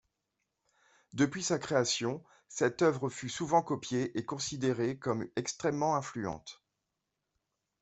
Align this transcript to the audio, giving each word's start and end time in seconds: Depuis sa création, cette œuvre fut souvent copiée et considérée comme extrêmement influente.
Depuis 1.13 1.43
sa 1.43 1.59
création, 1.59 2.23
cette 2.47 2.81
œuvre 2.81 3.07
fut 3.11 3.29
souvent 3.29 3.61
copiée 3.61 4.17
et 4.17 4.25
considérée 4.25 4.97
comme 4.97 5.27
extrêmement 5.35 5.95
influente. 5.95 6.63